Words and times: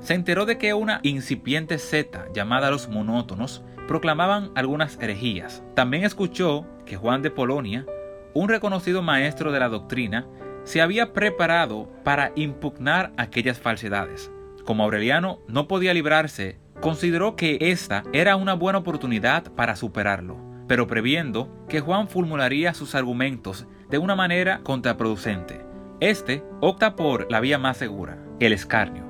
se 0.00 0.14
enteró 0.14 0.46
de 0.46 0.58
que 0.58 0.74
una 0.74 1.00
incipiente 1.02 1.78
secta 1.78 2.26
llamada 2.32 2.70
los 2.70 2.88
monótonos 2.88 3.62
proclamaban 3.86 4.50
algunas 4.54 4.98
herejías. 5.00 5.62
También 5.74 6.04
escuchó 6.04 6.66
que 6.86 6.96
Juan 6.96 7.22
de 7.22 7.30
Polonia, 7.30 7.86
un 8.34 8.48
reconocido 8.48 9.02
maestro 9.02 9.52
de 9.52 9.60
la 9.60 9.68
doctrina, 9.68 10.26
se 10.64 10.80
había 10.80 11.12
preparado 11.12 11.90
para 12.04 12.32
impugnar 12.36 13.12
aquellas 13.16 13.58
falsedades. 13.58 14.30
Como 14.64 14.84
Aureliano 14.84 15.40
no 15.48 15.66
podía 15.66 15.94
librarse, 15.94 16.58
consideró 16.80 17.34
que 17.34 17.58
esta 17.60 18.04
era 18.12 18.36
una 18.36 18.54
buena 18.54 18.78
oportunidad 18.78 19.52
para 19.52 19.74
superarlo, 19.76 20.38
pero 20.68 20.86
previendo 20.86 21.50
que 21.68 21.80
Juan 21.80 22.08
formularía 22.08 22.74
sus 22.74 22.94
argumentos 22.94 23.66
de 23.88 23.98
una 23.98 24.14
manera 24.14 24.60
contraproducente. 24.62 25.69
Este 26.00 26.42
opta 26.60 26.96
por 26.96 27.30
la 27.30 27.40
vía 27.40 27.58
más 27.58 27.76
segura, 27.76 28.16
el 28.40 28.54
escarnio. 28.54 29.04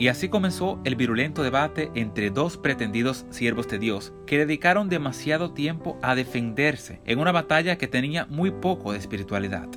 Y 0.00 0.08
así 0.08 0.28
comenzó 0.28 0.80
el 0.82 0.96
virulento 0.96 1.44
debate 1.44 1.92
entre 1.94 2.30
dos 2.30 2.56
pretendidos 2.56 3.26
siervos 3.30 3.68
de 3.68 3.78
Dios 3.78 4.12
que 4.26 4.38
dedicaron 4.38 4.88
demasiado 4.88 5.52
tiempo 5.52 5.96
a 6.02 6.16
defenderse 6.16 7.00
en 7.04 7.20
una 7.20 7.30
batalla 7.30 7.78
que 7.78 7.86
tenía 7.86 8.26
muy 8.26 8.50
poco 8.50 8.90
de 8.90 8.98
espiritualidad. 8.98 9.68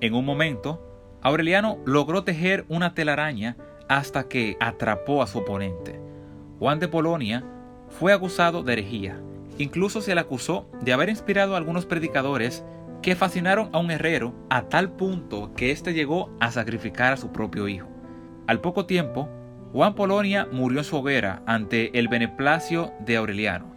En 0.00 0.14
un 0.14 0.24
momento, 0.24 0.82
Aureliano 1.20 1.76
logró 1.84 2.24
tejer 2.24 2.64
una 2.70 2.94
telaraña 2.94 3.58
hasta 3.86 4.26
que 4.26 4.56
atrapó 4.58 5.22
a 5.22 5.26
su 5.26 5.40
oponente. 5.40 6.00
Juan 6.58 6.78
de 6.78 6.88
Polonia 6.88 7.44
fue 7.90 8.14
acusado 8.14 8.62
de 8.62 8.72
herejía. 8.72 9.20
Incluso 9.58 10.00
se 10.00 10.14
le 10.14 10.22
acusó 10.22 10.66
de 10.80 10.94
haber 10.94 11.10
inspirado 11.10 11.54
a 11.54 11.58
algunos 11.58 11.84
predicadores 11.84 12.64
que 13.02 13.16
fascinaron 13.16 13.70
a 13.72 13.78
un 13.78 13.90
herrero 13.90 14.34
a 14.50 14.62
tal 14.62 14.92
punto 14.92 15.54
que 15.54 15.70
éste 15.70 15.94
llegó 15.94 16.30
a 16.40 16.50
sacrificar 16.50 17.12
a 17.12 17.16
su 17.16 17.32
propio 17.32 17.68
hijo. 17.68 17.88
Al 18.46 18.60
poco 18.60 18.86
tiempo, 18.86 19.28
Juan 19.72 19.94
Polonia 19.94 20.48
murió 20.50 20.80
en 20.80 20.84
su 20.84 20.96
hoguera 20.96 21.42
ante 21.46 21.96
el 21.98 22.08
beneplacio 22.08 22.92
de 23.00 23.16
Aureliano. 23.16 23.74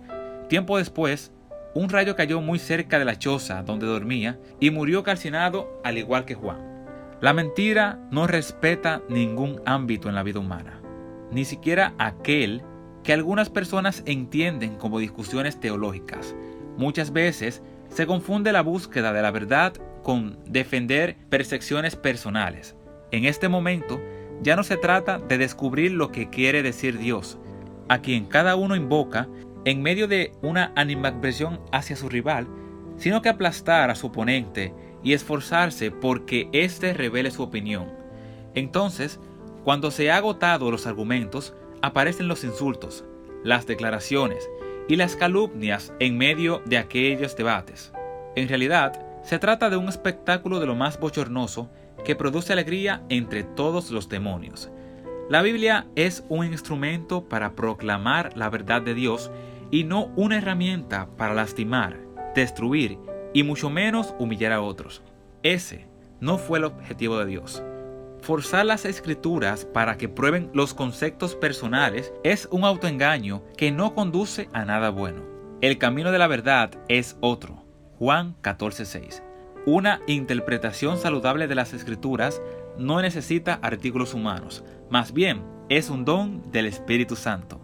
Tiempo 0.50 0.78
después, 0.78 1.32
un 1.76 1.90
rayo 1.90 2.16
cayó 2.16 2.42
muy 2.42 2.60
cerca 2.60 3.00
de 3.00 3.06
la 3.06 3.18
choza 3.18 3.64
donde 3.64 3.86
dormía 3.86 4.40
y 4.60 4.72
murió 4.72 5.04
calcinado 5.04 5.80
al 5.84 5.98
igual 5.98 6.26
que 6.26 6.36
Juan. 6.36 6.74
La 7.22 7.34
mentira 7.34 8.00
no 8.12 8.28
respeta 8.28 9.02
ningún 9.08 9.62
ámbito 9.66 10.10
en 10.10 10.16
la 10.16 10.24
vida 10.24 10.40
humana, 10.40 10.82
ni 11.32 11.46
siquiera 11.46 11.94
aquel 11.98 12.64
que 13.04 13.14
algunas 13.14 13.50
personas 13.50 14.04
entienden 14.06 14.76
como 14.76 15.00
discusiones 15.00 15.60
teológicas. 15.60 16.36
Muchas 16.78 17.14
veces 17.14 17.62
se 17.94 18.08
confunde 18.08 18.52
la 18.52 18.62
búsqueda 18.62 19.14
de 19.14 19.22
la 19.22 19.32
verdad 19.32 19.74
con 20.02 20.40
defender 20.46 21.16
percepciones 21.30 21.96
personales. 21.96 22.76
En 23.12 23.26
este 23.26 23.50
momento 23.50 24.02
ya 24.42 24.56
no 24.56 24.64
se 24.64 24.78
trata 24.78 25.20
de 25.20 25.38
descubrir 25.38 25.92
lo 25.92 26.12
que 26.12 26.30
quiere 26.30 26.64
decir 26.64 26.98
Dios, 26.98 27.38
a 27.90 28.00
quien 28.00 28.26
cada 28.26 28.56
uno 28.56 28.76
invoca 28.76 29.30
en 29.66 29.82
medio 29.82 30.08
de 30.08 30.32
una 30.42 30.74
animadversión 30.76 31.62
hacia 31.72 31.96
su 31.96 32.10
rival, 32.10 32.48
sino 32.98 33.22
que 33.22 33.30
aplastar 33.30 33.92
a 33.92 33.96
su 33.96 34.08
oponente 34.08 34.74
y 35.04 35.14
esforzarse 35.14 35.92
porque 35.92 36.50
éste 36.52 36.94
revele 36.94 37.30
su 37.30 37.44
opinión. 37.44 37.92
Entonces, 38.56 39.20
cuando 39.64 39.92
se 39.92 40.12
ha 40.12 40.18
agotado 40.18 40.72
los 40.72 40.88
argumentos, 40.88 41.54
aparecen 41.82 42.28
los 42.28 42.44
insultos, 42.44 43.06
las 43.44 43.68
declaraciones, 43.68 44.50
y 44.88 44.96
las 44.96 45.16
calumnias 45.16 45.94
en 46.00 46.18
medio 46.18 46.62
de 46.66 46.78
aquellos 46.78 47.36
debates. 47.36 47.92
En 48.36 48.48
realidad, 48.48 49.00
se 49.24 49.40
trata 49.40 49.70
de 49.70 49.78
un 49.78 49.88
espectáculo 49.88 50.60
de 50.60 50.66
lo 50.66 50.76
más 50.76 51.00
bochornoso 51.00 51.70
que 52.04 52.16
produce 52.16 52.54
alegría 52.54 53.04
entre 53.10 53.44
todos 53.44 53.92
los 53.92 54.10
demonios. 54.10 54.70
La 55.30 55.42
Biblia 55.42 55.88
es 55.96 56.26
un 56.28 56.46
instrumento 56.46 57.30
para 57.30 57.56
proclamar 57.56 58.36
la 58.36 58.50
verdad 58.50 58.82
de 58.82 58.94
Dios 58.94 59.32
y 59.72 59.86
no 59.86 60.12
una 60.16 60.38
herramienta 60.38 61.08
para 61.18 61.34
lastimar, 61.34 61.98
destruir 62.36 63.00
y 63.34 63.44
mucho 63.44 63.70
menos 63.70 64.14
humillar 64.20 64.52
a 64.52 64.62
otros. 64.62 65.02
Ese 65.42 65.88
no 66.20 66.38
fue 66.38 66.60
el 66.60 66.66
objetivo 66.66 67.18
de 67.20 67.26
Dios. 67.26 67.64
Forzar 68.24 68.66
las 68.66 68.86
escrituras 68.86 69.66
para 69.66 69.98
que 69.98 70.08
prueben 70.08 70.50
los 70.54 70.74
conceptos 70.74 71.36
personales 71.36 72.14
es 72.24 72.48
un 72.52 72.64
autoengaño 72.64 73.44
que 73.58 73.70
no 73.70 73.94
conduce 73.94 74.48
a 74.54 74.64
nada 74.64 74.92
bueno. 74.92 75.24
El 75.60 75.78
camino 75.78 76.10
de 76.10 76.20
la 76.20 76.28
verdad 76.28 76.72
es 76.88 77.18
otro. 77.20 77.66
Juan 78.00 78.38
14:6. 78.42 79.22
Una 79.66 80.00
interpretación 80.08 80.98
saludable 80.98 81.48
de 81.48 81.56
las 81.56 81.74
escrituras 81.74 82.42
no 82.78 83.02
necesita 83.02 83.56
artículos 83.56 84.14
humanos, 84.14 84.64
más 84.90 85.12
bien 85.12 85.44
es 85.68 85.90
un 85.90 86.06
don 86.06 86.50
del 86.50 86.68
Espíritu 86.68 87.18
Santo. 87.18 87.60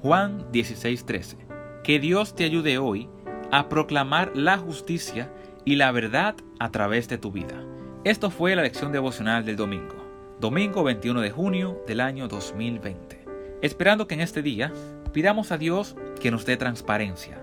Juan 0.00 0.46
16:13. 0.52 1.38
Que 1.82 1.98
Dios 1.98 2.36
te 2.36 2.44
ayude 2.44 2.78
hoy 2.78 3.08
a 3.50 3.68
proclamar 3.68 4.30
la 4.36 4.58
justicia 4.58 5.32
y 5.64 5.74
la 5.74 5.90
verdad 5.90 6.36
a 6.60 6.70
través 6.70 7.08
de 7.08 7.18
tu 7.18 7.32
vida. 7.32 7.64
Esto 8.04 8.30
fue 8.30 8.54
la 8.54 8.62
lección 8.62 8.92
devocional 8.92 9.44
del 9.44 9.56
domingo 9.56 10.03
domingo 10.40 10.82
21 10.82 11.20
de 11.20 11.30
junio 11.30 11.82
del 11.86 12.00
año 12.00 12.28
2020. 12.28 13.24
Esperando 13.62 14.06
que 14.06 14.14
en 14.14 14.20
este 14.20 14.42
día 14.42 14.72
pidamos 15.12 15.52
a 15.52 15.58
Dios 15.58 15.96
que 16.20 16.30
nos 16.30 16.44
dé 16.44 16.56
transparencia, 16.56 17.42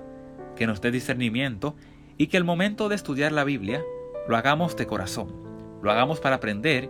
que 0.56 0.68
nos 0.68 0.82
dé 0.82 0.92
discernimiento 0.92 1.76
y 2.18 2.28
que 2.28 2.38
el 2.38 2.44
momento 2.44 2.90
de 2.90 2.96
estudiar 2.96 3.32
la 3.32 3.44
Biblia 3.44 3.82
lo 4.28 4.36
hagamos 4.36 4.76
de 4.76 4.88
corazón, 4.88 5.34
lo 5.82 5.92
hagamos 5.92 6.20
para 6.20 6.36
aprender 6.36 6.90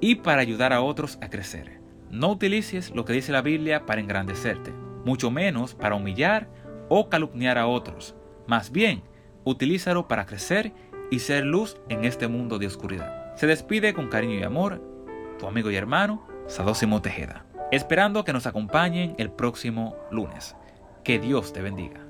y 0.00 0.16
para 0.16 0.40
ayudar 0.40 0.72
a 0.72 0.80
otros 0.80 1.18
a 1.20 1.28
crecer. 1.28 1.80
No 2.10 2.30
utilices 2.30 2.90
lo 2.90 3.04
que 3.04 3.12
dice 3.12 3.30
la 3.30 3.42
Biblia 3.42 3.86
para 3.86 4.00
engrandecerte, 4.00 4.72
mucho 5.04 5.30
menos 5.30 5.74
para 5.74 5.94
humillar 5.94 6.48
o 6.88 7.08
calumniar 7.08 7.58
a 7.58 7.66
otros. 7.66 8.16
Más 8.46 8.72
bien, 8.72 9.02
utilízalo 9.44 10.08
para 10.08 10.26
crecer 10.26 10.72
y 11.10 11.20
ser 11.20 11.44
luz 11.44 11.76
en 11.88 12.04
este 12.04 12.26
mundo 12.26 12.58
de 12.58 12.66
oscuridad. 12.66 13.36
Se 13.36 13.46
despide 13.46 13.94
con 13.94 14.08
cariño 14.08 14.38
y 14.38 14.42
amor 14.42 14.91
tu 15.42 15.48
amigo 15.48 15.72
y 15.72 15.76
hermano, 15.76 16.22
Sadósimo 16.46 17.02
Tejeda. 17.02 17.44
Esperando 17.72 18.22
que 18.22 18.32
nos 18.32 18.46
acompañen 18.46 19.16
el 19.18 19.32
próximo 19.32 19.96
lunes. 20.12 20.54
Que 21.02 21.18
Dios 21.18 21.52
te 21.52 21.60
bendiga. 21.60 22.01